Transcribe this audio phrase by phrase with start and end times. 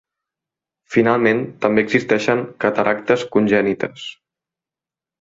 [0.95, 4.11] Finalment, també existeixen cataractes congènites.